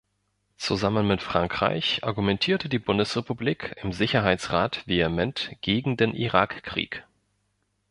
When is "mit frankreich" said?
1.07-2.03